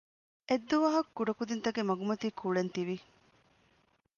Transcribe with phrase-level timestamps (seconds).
[0.49, 2.97] އެއްދުވަހަކު ކުޑަކުދީންތަކެއް މަގުމަތީ ކުޅޭން ތިވި